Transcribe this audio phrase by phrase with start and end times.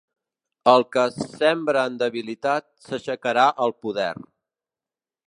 [0.71, 4.13] El que es sembra en debilitat s'aixecarà al poder.